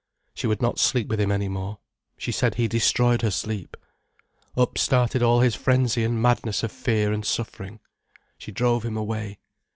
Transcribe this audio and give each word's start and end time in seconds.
She 0.33 0.47
would 0.47 0.63
not 0.63 0.79
sleep 0.79 1.09
with 1.09 1.21
him 1.21 1.31
any 1.31 1.47
more. 1.47 1.77
She 2.17 2.31
said 2.31 2.55
he 2.55 2.67
destroyed 2.67 3.21
her 3.21 3.29
sleep. 3.29 3.77
Up 4.57 4.79
started 4.79 5.21
all 5.21 5.41
his 5.41 5.53
frenzy 5.53 6.03
and 6.03 6.19
madness 6.19 6.63
of 6.63 6.71
fear 6.71 7.13
and 7.13 7.23
suffering. 7.23 7.79
She 8.39 8.51
drove 8.51 8.83
him 8.83 8.97
away. 8.97 9.37